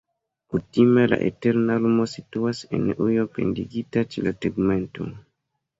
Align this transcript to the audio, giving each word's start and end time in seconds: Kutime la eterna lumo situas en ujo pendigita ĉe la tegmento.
Kutime 0.53 1.03
la 1.11 1.19
eterna 1.25 1.77
lumo 1.83 2.07
situas 2.15 2.65
en 2.79 2.91
ujo 3.09 3.29
pendigita 3.37 4.09
ĉe 4.13 4.29
la 4.31 4.37
tegmento. 4.47 5.13